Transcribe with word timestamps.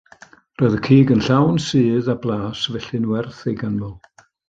Roedd 0.61 0.77
y 0.77 0.79
cig 0.87 1.13
yn 1.17 1.21
llawn 1.27 1.61
sudd 1.67 2.11
a 2.15 2.17
blas 2.25 2.65
felly'n 2.73 3.09
werth 3.15 3.47
ei 3.53 3.59
ganmol. 3.63 3.97